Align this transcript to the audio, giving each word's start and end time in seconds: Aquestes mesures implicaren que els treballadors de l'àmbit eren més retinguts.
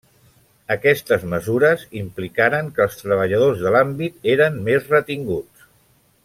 Aquestes 0.75 1.25
mesures 1.33 1.83
implicaren 1.99 2.71
que 2.79 2.83
els 2.87 2.97
treballadors 3.03 3.61
de 3.67 3.75
l'àmbit 3.77 4.27
eren 4.37 4.59
més 4.71 4.91
retinguts. 4.97 5.71